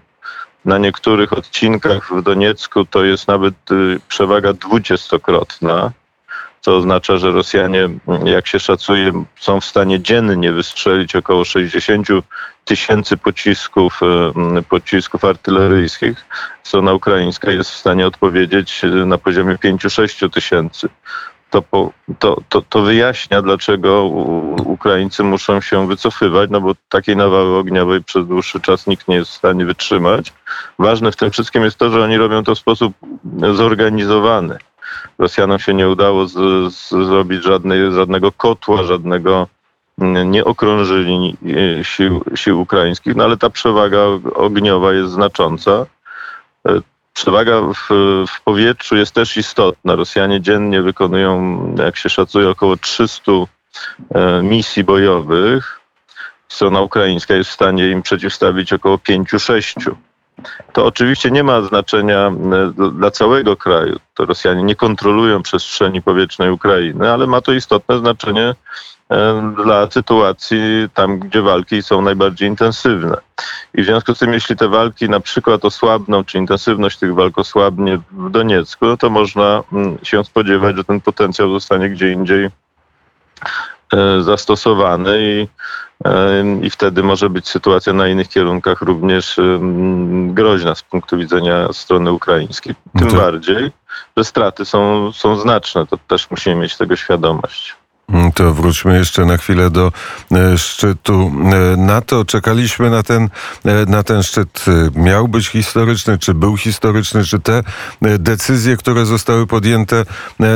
Na 0.65 0.79
niektórych 0.79 1.33
odcinkach 1.33 2.15
w 2.15 2.23
Doniecku 2.23 2.85
to 2.85 3.05
jest 3.05 3.29
nawet 3.29 3.55
y, 3.71 4.01
przewaga 4.09 4.53
dwudziestokrotna 4.53 5.93
co 6.61 6.77
oznacza, 6.77 7.17
że 7.17 7.31
Rosjanie, 7.31 7.89
jak 8.25 8.47
się 8.47 8.61
szacuje, 8.61 9.25
są 9.41 9.61
w 9.61 9.65
stanie 9.65 10.01
dziennie 10.01 10.53
wystrzelić 10.53 11.17
około 11.17 11.45
60 11.45 12.09
tysięcy 12.65 13.17
pocisków, 13.17 14.01
e, 14.03 14.63
pocisków 14.63 15.25
artyleryjskich. 15.25 16.25
Strona 16.63 16.93
ukraińska 16.93 17.51
jest 17.51 17.71
w 17.71 17.77
stanie 17.77 18.07
odpowiedzieć 18.07 18.83
na 19.07 19.19
poziomie 19.19 19.59
5-6 19.59 20.31
tysięcy. 20.31 20.89
To, 21.51 21.63
to, 22.19 22.37
to, 22.49 22.63
to, 22.63 22.83
wyjaśnia, 22.83 23.43
dlaczego 23.43 24.05
Ukraińcy 24.65 25.23
muszą 25.23 25.61
się 25.61 25.89
wycofywać, 25.89 26.51
no 26.51 26.61
bo 26.61 26.75
takiej 26.89 27.17
nawały 27.17 27.57
ogniowej 27.57 28.05
przez 28.05 28.27
dłuższy 28.27 28.61
czas 28.61 28.87
nikt 28.87 29.09
nie 29.09 29.17
jest 29.17 29.31
w 29.31 29.35
stanie 29.35 29.65
wytrzymać. 29.65 30.33
Ważne 30.79 31.13
w 31.13 31.17
tym 31.17 31.31
wszystkim 31.31 31.65
jest 31.65 31.77
to, 31.77 31.91
że 31.91 32.05
oni 32.05 32.17
robią 32.17 32.45
to 32.45 32.55
w 32.55 32.59
sposób 32.59 32.93
zorganizowany. 33.53 34.59
Rosjanom 35.19 35.59
się 35.59 35.75
nie 35.75 35.89
udało 35.89 36.27
z, 36.27 36.33
z, 36.75 36.89
zrobić 36.89 37.45
żadnej, 37.45 37.93
żadnego 37.93 38.33
kotła, 38.33 38.83
żadnego 38.83 39.49
mm, 39.99 40.31
nie 40.31 40.45
okrążyli 40.45 41.37
e, 41.81 41.85
sił, 41.85 42.25
sił 42.35 42.61
ukraińskich, 42.61 43.17
no 43.17 43.25
ale 43.25 43.37
ta 43.37 43.51
przewaga 43.51 44.01
ogniowa 44.35 44.93
jest 44.93 45.13
znacząca. 45.13 45.87
Przewaga 47.13 47.61
w, 47.61 47.89
w, 48.27 48.43
powietrzu 48.45 48.97
jest 48.97 49.13
też 49.13 49.37
istotna. 49.37 49.95
Rosjanie 49.95 50.41
dziennie 50.41 50.83
wykonują, 50.83 51.61
jak 51.79 51.97
się 51.97 52.09
szacuje, 52.09 52.49
około 52.49 52.77
300 52.77 53.33
e, 54.15 54.43
misji 54.43 54.85
bojowych. 54.85 55.81
Strona 56.49 56.81
ukraińska 56.81 57.35
jest 57.35 57.51
w 57.51 57.53
stanie 57.55 57.91
im 57.91 58.03
przeciwstawić 58.03 58.73
około 58.73 58.97
5-6 58.97 59.95
to 60.73 60.85
oczywiście 60.85 61.31
nie 61.31 61.45
ma 61.45 61.63
znaczenia 61.63 62.29
e, 62.29 62.91
dla 62.93 63.11
całego 63.11 63.57
kraju. 63.57 63.99
To 64.15 64.27
Rosjanie 64.27 64.63
nie 64.63 64.77
kontrolują 64.77 65.43
przestrzeni 65.43 66.03
powietrznej 66.03 66.51
Ukrainy, 66.51 67.13
ale 67.13 67.27
ma 67.27 67.41
to 67.41 67.53
istotne 67.53 67.99
znaczenie 67.99 68.55
dla 69.65 69.91
sytuacji 69.91 70.89
tam, 70.95 71.19
gdzie 71.19 71.43
walki 71.43 71.83
są 71.83 72.03
najbardziej 72.03 72.49
intensywne. 72.49 73.17
I 73.75 73.83
w 73.83 73.85
związku 73.85 74.15
z 74.15 74.19
tym, 74.19 74.33
jeśli 74.33 74.57
te 74.57 74.69
walki 74.69 75.09
na 75.09 75.21
przykład 75.21 75.65
osłabną, 75.65 76.25
czy 76.25 76.39
intensywność 76.39 76.99
tych 76.99 77.15
walk 77.15 77.39
osłabnie 77.39 78.01
w 78.11 78.31
Doniecku, 78.31 78.87
no 78.87 78.97
to 78.97 79.11
można 79.11 79.63
mm, 79.73 79.99
się 80.03 80.25
spodziewać, 80.25 80.77
że 80.77 80.85
ten 80.85 81.01
potencjał 81.01 81.53
zostanie 81.53 81.91
gdzie 81.91 82.13
indziej 82.13 82.51
e, 83.93 84.23
zastosowany 84.23 85.19
i 85.21 85.49
i 86.63 86.71
wtedy 86.71 87.03
może 87.03 87.31
być 87.31 87.49
sytuacja 87.49 87.93
na 87.93 88.09
innych 88.09 88.29
kierunkach 88.29 88.83
również 88.83 89.41
groźna 90.27 90.75
z 90.75 90.83
punktu 90.83 91.19
widzenia 91.19 91.73
strony 91.73 92.13
ukraińskiej. 92.13 92.75
Tym 92.99 93.09
to... 93.09 93.17
bardziej, 93.17 93.71
że 94.17 94.25
straty 94.25 94.65
są, 94.65 95.13
są 95.13 95.37
znaczne. 95.37 95.87
To 95.87 95.99
też 96.09 96.31
musimy 96.31 96.57
mieć 96.57 96.77
tego 96.77 96.97
świadomość. 96.97 97.80
Mm, 98.11 98.33
to 98.33 98.55
wróćmy 98.55 98.99
jeszcze 98.99 99.25
na 99.25 99.37
chwilę 99.37 99.71
do 99.71 99.93
e, 100.33 100.59
szczytu 100.59 101.33
e, 101.53 101.77
NATO. 101.77 102.25
Czekaliśmy 102.25 102.91
na 102.91 103.03
ten, 103.03 103.29
e, 103.65 103.87
na 103.87 104.03
ten 104.03 104.23
szczyt. 104.23 104.65
Miał 104.95 105.29
być 105.29 105.49
historyczny, 105.49 106.19
czy 106.19 106.35
był 106.35 106.57
historyczny, 106.57 107.25
czy 107.25 107.41
te 107.41 107.63
decyzje, 108.01 108.77
które 108.77 109.07
zostały 109.07 109.47
podjęte 109.47 110.05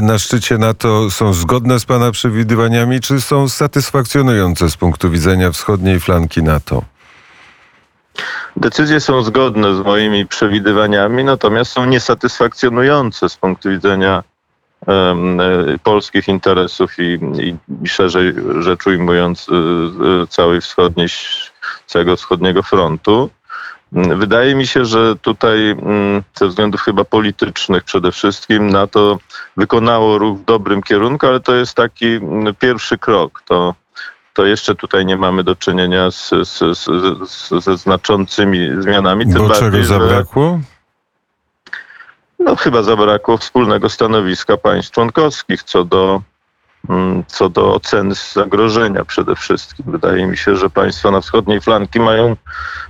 na 0.02 0.18
szczycie 0.18 0.58
NATO 0.58 1.10
są 1.10 1.32
zgodne 1.32 1.80
z 1.80 1.84
Pana 1.84 2.12
przewidywaniami, 2.12 3.00
czy 3.00 3.20
są 3.20 3.48
satysfakcjonujące 3.48 4.70
z 4.70 4.76
punktu 4.76 5.10
widzenia 5.10 5.50
wschodniej 5.50 6.00
flanki 6.00 6.42
NATO? 6.42 6.82
Decyzje 8.56 9.00
są 9.00 9.22
zgodne 9.22 9.74
z 9.76 9.80
moimi 9.80 10.26
przewidywaniami, 10.26 11.24
natomiast 11.24 11.72
są 11.72 11.84
niesatysfakcjonujące 11.84 13.28
z 13.28 13.36
punktu 13.36 13.70
widzenia 13.70 14.22
polskich 15.82 16.28
interesów 16.28 16.98
i, 16.98 17.18
i, 17.82 17.88
szerzej 17.88 18.34
rzecz 18.60 18.86
ujmując 18.86 19.46
e, 19.48 19.54
e, 20.22 20.26
całej 20.26 20.60
wschodniej, 20.60 21.08
całego 21.86 22.16
wschodniego 22.16 22.62
frontu. 22.62 23.30
Wydaje 23.92 24.54
mi 24.54 24.66
się, 24.66 24.84
że 24.84 25.16
tutaj 25.16 25.70
mm, 25.70 26.22
ze 26.34 26.48
względów 26.48 26.80
chyba 26.80 27.04
politycznych 27.04 27.84
przede 27.84 28.12
wszystkim 28.12 28.70
NATO 28.70 29.18
wykonało 29.56 30.18
ruch 30.18 30.38
w 30.38 30.44
dobrym 30.44 30.82
kierunku, 30.82 31.26
ale 31.26 31.40
to 31.40 31.54
jest 31.54 31.74
taki 31.74 32.06
mm, 32.06 32.54
pierwszy 32.54 32.98
krok. 32.98 33.42
To, 33.46 33.74
to 34.32 34.46
jeszcze 34.46 34.74
tutaj 34.74 35.06
nie 35.06 35.16
mamy 35.16 35.44
do 35.44 35.56
czynienia 35.56 36.10
z, 36.10 36.30
z, 36.44 36.78
z, 36.78 37.64
ze 37.64 37.76
znaczącymi 37.76 38.70
zmianami. 38.78 39.24
Tym 39.24 39.34
Bo 39.34 39.48
bardziej, 39.48 39.70
czego 39.70 39.84
zabrakło? 39.84 40.60
Że 40.62 40.73
no, 42.38 42.56
chyba 42.56 42.82
zabrakło 42.82 43.36
wspólnego 43.36 43.88
stanowiska 43.88 44.56
państw 44.56 44.92
członkowskich 44.92 45.62
co 45.62 45.84
do, 45.84 46.22
mm, 46.88 47.24
co 47.26 47.48
do 47.48 47.74
oceny 47.74 48.14
zagrożenia 48.32 49.04
przede 49.04 49.36
wszystkim. 49.36 49.84
Wydaje 49.88 50.26
mi 50.26 50.36
się, 50.36 50.56
że 50.56 50.70
państwa 50.70 51.10
na 51.10 51.20
wschodniej 51.20 51.60
flanki 51.60 52.00
mają, 52.00 52.36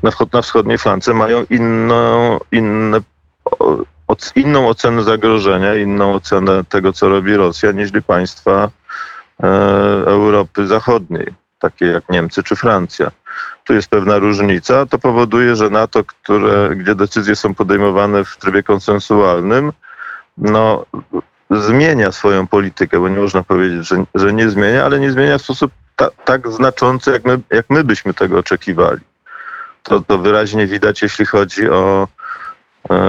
na, 0.02 0.10
na 0.32 0.42
wschodniej 0.42 0.78
flance 0.78 1.14
mają 1.14 1.44
inną, 1.50 2.38
inne, 2.52 3.00
inną 4.36 4.68
ocenę 4.68 5.02
zagrożenia, 5.02 5.74
inną 5.74 6.14
ocenę 6.14 6.64
tego, 6.64 6.92
co 6.92 7.08
robi 7.08 7.36
Rosja, 7.36 7.72
niż 7.72 7.90
państwa 8.06 8.70
e, 9.42 9.46
Europy 10.06 10.66
Zachodniej, 10.66 11.34
takie 11.70 11.86
jak 11.86 12.08
Niemcy 12.08 12.42
czy 12.42 12.56
Francja 12.56 13.10
tu 13.64 13.74
jest 13.74 13.88
pewna 13.88 14.18
różnica. 14.18 14.86
To 14.86 14.98
powoduje, 14.98 15.56
że 15.56 15.70
NATO, 15.70 16.04
które, 16.04 16.76
gdzie 16.76 16.94
decyzje 16.94 17.36
są 17.36 17.54
podejmowane 17.54 18.24
w 18.24 18.36
trybie 18.36 18.62
konsensualnym, 18.62 19.72
no, 20.38 20.86
zmienia 21.50 22.12
swoją 22.12 22.46
politykę, 22.46 23.00
bo 23.00 23.08
nie 23.08 23.20
można 23.20 23.42
powiedzieć, 23.42 23.88
że, 23.88 24.04
że 24.14 24.32
nie 24.32 24.50
zmienia, 24.50 24.84
ale 24.84 25.00
nie 25.00 25.10
zmienia 25.10 25.38
w 25.38 25.42
sposób 25.42 25.72
ta, 25.96 26.10
tak 26.24 26.48
znaczący, 26.48 27.10
jak 27.10 27.24
my, 27.24 27.40
jak 27.50 27.66
my 27.70 27.84
byśmy 27.84 28.14
tego 28.14 28.38
oczekiwali. 28.38 29.00
To, 29.82 30.00
to 30.00 30.18
wyraźnie 30.18 30.66
widać, 30.66 31.02
jeśli 31.02 31.26
chodzi 31.26 31.70
o 31.70 32.08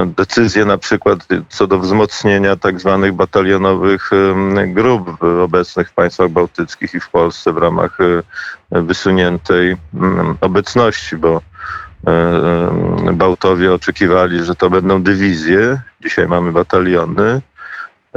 decyzje 0.05 0.65
na 0.65 0.77
przykład 0.77 1.19
co 1.49 1.67
do 1.67 1.79
wzmocnienia 1.79 2.55
tak 2.55 2.79
zwanych 2.79 3.13
batalionowych 3.13 4.09
grup 4.67 5.23
obecnych 5.43 5.89
w 5.89 5.93
państwach 5.93 6.29
bałtyckich 6.29 6.93
i 6.93 6.99
w 6.99 7.09
Polsce 7.09 7.53
w 7.53 7.57
ramach 7.57 7.97
e, 8.01 8.81
wysuniętej 8.81 9.77
mm, 9.93 10.37
obecności, 10.41 11.17
bo 11.17 11.41
e, 12.07 13.13
Bałtowie 13.13 13.73
oczekiwali, 13.73 14.43
że 14.43 14.55
to 14.55 14.69
będą 14.69 15.03
dywizje, 15.03 15.81
dzisiaj 16.01 16.27
mamy 16.27 16.51
bataliony. 16.51 17.41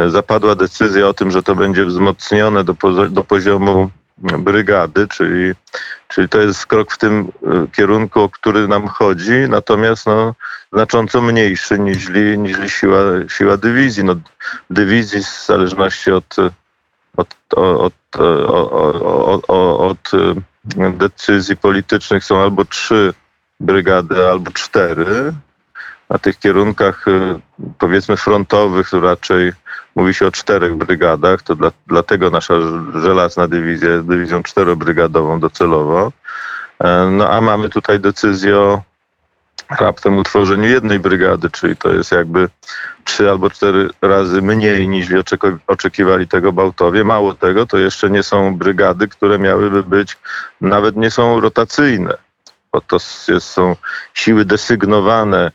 Zapadła 0.07 0.55
decyzja 0.55 1.09
o 1.09 1.15
tym, 1.15 1.31
że 1.31 1.43
to 1.43 1.55
będzie 1.55 1.85
wzmocnione 1.85 2.65
do, 2.65 2.75
do 3.11 3.25
poziomu 3.25 3.91
brygady, 4.23 5.09
czyli, 5.09 5.53
czyli 6.09 6.29
to 6.29 6.41
jest 6.41 6.67
krok 6.67 6.93
w 6.93 6.99
tym 6.99 7.33
e, 7.47 7.67
kierunku, 7.73 8.21
o 8.21 8.29
który 8.29 8.69
nam 8.69 8.89
chodzi, 8.89 9.33
natomiast 9.49 10.07
no, 10.07 10.35
znacząco 10.73 11.23
mniejszy 11.23 11.79
niż, 11.79 12.09
niż 12.39 12.73
siła, 12.73 13.01
siła 13.29 13.57
dywizji. 13.57 14.05
No, 14.05 14.15
dywizji 14.71 15.23
w 15.23 15.47
zależności 15.47 16.11
od, 16.11 16.37
od, 17.17 17.37
od, 17.57 17.95
od, 18.17 19.45
od, 19.49 19.51
od 19.81 20.11
decyzji 20.97 21.57
politycznych 21.57 22.25
są 22.25 22.43
albo 22.43 22.65
trzy 22.65 23.15
brygady 23.61 24.29
albo 24.29 24.51
cztery. 24.51 25.33
Na 26.11 26.19
tych 26.19 26.39
kierunkach 26.39 27.09
y, 27.09 27.41
powiedzmy 27.79 28.17
frontowych 28.17 28.91
to 28.91 29.01
raczej 29.01 29.53
mówi 29.95 30.15
się 30.15 30.27
o 30.27 30.31
czterech 30.31 30.75
brygadach, 30.75 31.43
to 31.43 31.55
dla, 31.55 31.71
dlatego 31.87 32.31
nasza 32.31 32.55
żelazna 33.03 33.49
dywizja 33.49 33.89
jest 33.91 34.07
dywizją 34.07 34.43
czterobrygadową 34.43 35.41
docelowo. 35.41 36.13
E, 36.85 37.11
No 37.11 37.31
a 37.31 37.41
mamy 37.41 37.69
tutaj 37.69 38.01
decyzję 38.01 38.57
o 38.57 38.83
raptem 39.71 40.19
utworzeniu 40.19 40.69
jednej 40.69 40.99
brygady, 40.99 41.51
czyli 41.51 41.77
to 41.77 41.93
jest 41.93 42.13
jakby 42.13 42.49
trzy 43.05 43.31
albo 43.31 43.51
cztery 43.51 43.91
razy 44.03 44.43
mniej 44.43 44.89
niż 44.89 45.09
oczekiwali 45.67 46.29
tego 46.29 46.53
Bałtowie. 46.53 47.05
Mało 47.05 47.35
tego, 47.35 47.67
to 47.67 47.79
jeszcze 47.79 48.11
nie 48.11 48.23
są 48.23 48.57
brygady, 48.57 49.09
które 49.09 49.39
miałyby 49.39 49.83
być, 49.83 50.17
nawet 50.61 50.97
nie 50.97 51.11
są 51.11 51.41
rotacyjne, 51.41 52.15
bo 52.73 52.81
to 52.81 52.97
jest, 53.29 53.47
są 53.47 53.77
siły 54.15 54.45
desygnowane. 54.45 55.51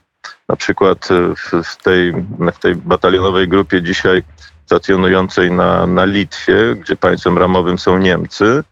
Na 0.54 0.58
przykład 0.58 1.12
e, 1.12 1.36
w, 1.36 1.64
w, 1.64 1.76
tej, 1.84 2.14
w 2.54 2.60
tej 2.60 2.76
batalionowej 2.76 3.48
grupie 3.48 3.82
dzisiaj 3.82 4.24
stacjonującej 4.66 5.52
na, 5.52 5.88
na 5.88 6.06
Litwie, 6.06 6.76
gdzie 6.76 6.96
państwem 6.96 7.38
ramowym 7.38 7.78
są 7.78 7.98
Niemcy, 7.98 8.64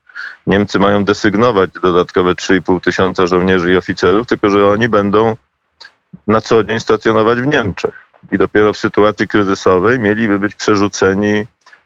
Niemcy 0.47 0.79
mają 0.79 1.03
desygnować 1.03 1.69
dodatkowe 1.83 2.33
3,5 2.33 2.81
tysiąca 2.81 3.27
żołnierzy 3.27 3.73
i 3.73 3.77
oficerów, 3.77 4.27
tylko 4.27 4.50
że 4.50 4.67
oni 4.67 4.89
będą 4.89 5.35
na 6.27 6.41
co 6.41 6.63
dzień 6.63 6.79
stacjonować 6.79 7.41
w 7.41 7.47
Niemczech. 7.47 7.93
I 8.31 8.38
dopiero 8.38 8.73
w 8.73 8.77
sytuacji 8.77 9.27
kryzysowej 9.27 10.00
mieliby 10.00 10.39
być 10.39 10.55
przerzuceni 10.55 11.45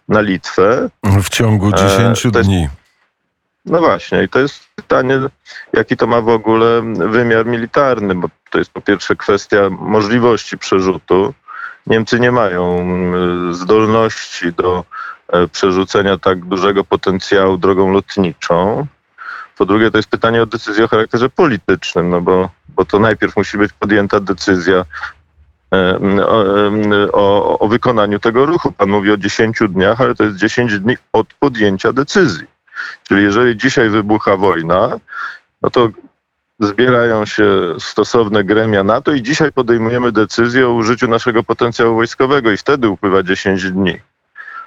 na 0.09 0.21
Litwę. 0.21 0.89
W 1.03 1.29
ciągu 1.29 1.71
10 1.71 2.25
E, 2.25 2.31
dni. 2.31 2.69
No 3.65 3.79
właśnie, 3.79 4.23
i 4.23 4.29
to 4.29 4.39
jest 4.39 4.69
pytanie, 4.75 5.19
jaki 5.73 5.97
to 5.97 6.07
ma 6.07 6.21
w 6.21 6.29
ogóle 6.29 6.81
wymiar 6.95 7.45
militarny, 7.45 8.15
bo 8.15 8.29
to 8.49 8.57
jest 8.57 8.71
po 8.71 8.81
pierwsze 8.81 9.15
kwestia 9.15 9.69
możliwości 9.69 10.57
przerzutu. 10.57 11.33
Niemcy 11.87 12.19
nie 12.19 12.31
mają 12.31 12.79
mm, 12.79 13.53
zdolności 13.53 14.53
do 14.53 14.83
e, 15.27 15.47
przerzucenia 15.47 16.17
tak 16.17 16.45
dużego 16.45 16.83
potencjału 16.83 17.57
drogą 17.57 17.91
lotniczą. 17.91 18.87
Po 19.57 19.65
drugie, 19.65 19.91
to 19.91 19.97
jest 19.97 20.09
pytanie 20.09 20.41
o 20.41 20.45
decyzję 20.45 20.85
o 20.85 20.87
charakterze 20.87 21.29
politycznym, 21.29 22.09
no 22.09 22.21
bo, 22.21 22.49
bo 22.69 22.85
to 22.85 22.99
najpierw 22.99 23.37
musi 23.37 23.57
być 23.57 23.73
podjęta 23.73 24.19
decyzja 24.19 24.85
e, 25.73 25.99
o, 26.27 26.45
e, 26.45 27.11
o, 27.11 27.59
o 27.59 27.67
wykonaniu 27.67 28.19
tego 28.19 28.45
ruchu. 28.45 28.71
Pan 28.71 28.89
mówi 28.89 29.11
o 29.11 29.17
10 29.17 29.57
dniach, 29.69 30.01
ale 30.01 30.15
to 30.15 30.23
jest 30.23 30.37
10 30.37 30.79
dni 30.79 30.97
od 31.13 31.33
podjęcia 31.33 31.93
decyzji. 31.93 32.54
Czyli 33.07 33.23
jeżeli 33.23 33.57
dzisiaj 33.57 33.89
wybucha 33.89 34.37
wojna, 34.37 34.99
no 35.61 35.69
to 35.69 35.89
zbierają 36.59 37.25
się 37.25 37.75
stosowne 37.79 38.43
gremia 38.43 38.83
NATO 38.83 39.11
i 39.11 39.21
dzisiaj 39.21 39.51
podejmujemy 39.51 40.11
decyzję 40.11 40.67
o 40.67 40.73
użyciu 40.73 41.07
naszego 41.07 41.43
potencjału 41.43 41.95
wojskowego 41.95 42.51
i 42.51 42.57
wtedy 42.57 42.89
upływa 42.89 43.23
10 43.23 43.71
dni. 43.71 43.99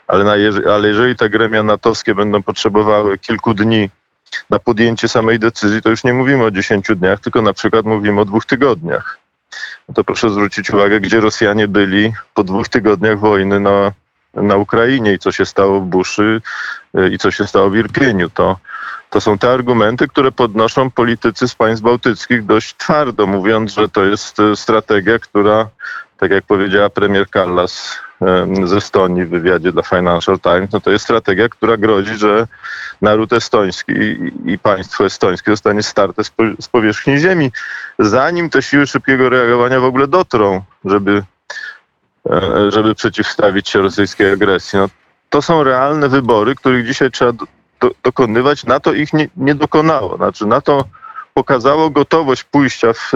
Ale, 0.07 0.25
na, 0.25 0.33
ale 0.73 0.89
jeżeli 0.89 1.17
te 1.17 1.31
gremia 1.31 1.63
natowskie 1.63 2.15
będą 2.15 2.43
potrzebowały 2.43 3.19
kilku 3.19 3.55
dni 3.55 3.91
na 4.51 4.59
podjęcie 4.59 5.09
samej 5.09 5.39
decyzji, 5.39 5.83
to 5.83 5.91
już 5.91 6.05
nie 6.05 6.13
mówimy 6.13 6.45
o 6.45 6.51
10 6.51 6.87
dniach, 6.97 7.21
tylko 7.21 7.43
na 7.43 7.53
przykład 7.53 7.87
mówimy 7.87 8.21
o 8.21 8.25
dwóch 8.25 8.47
tygodniach. 8.47 9.19
No 9.89 9.95
to 9.95 10.05
proszę 10.05 10.31
zwrócić 10.31 10.71
uwagę, 10.71 11.01
gdzie 11.01 11.21
Rosjanie 11.21 11.69
byli 11.69 12.13
po 12.35 12.45
dwóch 12.45 12.69
tygodniach 12.69 13.19
wojny 13.19 13.61
na, 13.61 13.93
na 14.35 14.57
Ukrainie 14.57 15.13
i 15.13 15.19
co 15.19 15.33
się 15.33 15.47
stało 15.47 15.81
w 15.81 15.85
Buszy 15.85 16.41
y, 16.99 17.09
i 17.09 17.19
co 17.19 17.31
się 17.31 17.47
stało 17.47 17.71
w 17.71 17.77
Irpieniu. 17.77 18.31
To, 18.31 18.57
to 19.11 19.21
są 19.21 19.39
te 19.39 19.53
argumenty, 19.53 20.09
które 20.09 20.33
podnoszą 20.33 20.91
politycy 20.91 21.49
z 21.49 21.55
państw 21.55 21.85
bałtyckich 21.85 22.47
dość 22.47 22.77
twardo, 22.77 23.27
mówiąc, 23.27 23.73
że 23.73 23.89
to 23.89 24.05
jest 24.05 24.41
y, 24.41 24.57
strategia, 24.57 25.19
która, 25.19 25.69
tak 26.19 26.31
jak 26.31 26.45
powiedziała 26.45 26.91
premier 26.91 27.31
Kallas 27.31 27.99
em, 28.21 28.69
z 28.69 28.73
Estonii 28.73 29.25
w 29.25 29.31
wywiadzie 29.31 29.73
dla 29.73 29.83
Financial 29.83 30.41
Times, 30.41 30.73
no 30.73 30.81
to 30.81 30.91
jest 30.91 31.05
strategia, 31.05 31.49
która 31.49 31.77
grozi, 31.77 32.17
że 32.17 32.47
naród 33.03 33.33
estoński 33.33 33.93
i, 34.45 34.59
państwo 34.59 35.05
estońskie 35.05 35.51
zostanie 35.51 35.83
starte 35.83 36.25
z, 36.25 36.31
po, 36.31 36.43
z 36.61 36.69
powierzchni 36.69 37.19
ziemi, 37.19 37.53
zanim 37.99 38.51
te 38.51 38.63
siły 38.63 38.87
szybkiego 38.87 39.29
reagowania 39.29 39.81
w 39.81 39.85
ogóle 39.85 40.09
dotrą, 40.09 40.63
żeby, 40.85 41.13
e, 41.13 41.23
żeby 42.69 42.95
przeciwstawić 42.95 43.69
się 43.69 43.83
rosyjskiej 43.83 44.33
agresji. 44.33 44.79
No, 44.79 44.89
to 45.31 45.43
są 45.43 45.65
realne 45.65 46.09
wybory, 46.09 46.55
których 46.55 46.87
dzisiaj 46.87 47.11
trzeba 47.11 47.33
do, 47.81 47.91
dokonywać. 48.03 48.65
NATO 48.65 48.93
ich 48.93 49.13
nie, 49.13 49.29
nie 49.37 49.55
dokonało. 49.55 50.17
Znaczy 50.17 50.47
NATO 50.47 50.85
pokazało 51.35 51.91
gotowość 51.91 52.45
pójścia 52.45 52.93
w, 52.93 53.13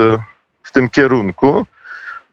w 0.63 0.73
tym 0.73 0.91
kierunku, 0.91 1.67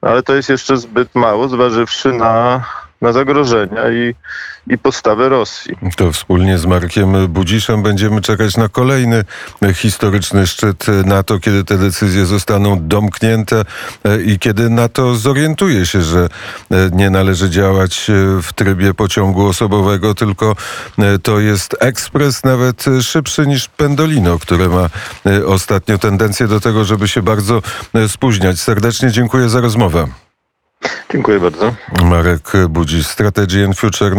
ale 0.01 0.23
to 0.23 0.35
jest 0.35 0.49
jeszcze 0.49 0.77
zbyt 0.77 1.15
mało, 1.15 1.47
zważywszy 1.47 2.13
na, 2.13 2.63
na 3.01 3.13
zagrożenia 3.13 3.89
i, 3.89 4.15
i 4.67 4.77
postawę 4.77 5.29
Rosji. 5.29 5.77
To 5.95 6.11
wspólnie 6.11 6.57
z 6.57 6.65
Markiem 6.65 7.27
Budziszem 7.27 7.83
będziemy 7.83 8.21
czekać 8.21 8.57
na 8.57 8.69
kolejny 8.69 9.23
historyczny 9.73 10.47
szczyt 10.47 10.85
NATO, 11.05 11.39
kiedy 11.39 11.63
te 11.63 11.77
decyzje 11.77 12.25
zostaną 12.25 12.87
domknięte 12.87 13.61
e, 14.05 14.21
i 14.21 14.39
kiedy 14.39 14.69
NATO 14.69 15.15
zorientuje 15.15 15.85
się, 15.85 16.01
że 16.01 16.29
e, 16.71 16.89
nie 16.91 17.09
należy 17.09 17.49
działać 17.49 18.09
e, 18.09 18.13
w 18.41 18.53
trybie 18.53 18.93
pociągu 18.93 19.47
osobowego, 19.47 20.15
tylko 20.15 20.55
to 21.23 21.39
jest 21.39 21.75
ekspres 21.79 22.43
nawet 22.43 22.85
szybszy 23.01 23.47
niż 23.47 23.67
Pendolino, 23.67 24.39
które 24.39 24.69
ma 24.69 24.89
ostatnio 25.45 25.97
tendencję 25.97 26.47
do 26.47 26.59
tego, 26.59 26.85
żeby 26.85 27.07
się 27.07 27.21
bardzo 27.21 27.61
spóźniać. 28.07 28.59
Serdecznie 28.59 29.11
dziękuję 29.11 29.49
za 29.49 29.61
rozmowę. 29.61 30.07
Dziękuję 31.13 31.39
bardzo. 31.39 31.75
Marek 32.03 32.51
Budzisz, 32.69 33.07
Strategy 33.07 33.65
and 33.65 33.77
Future 33.77 34.15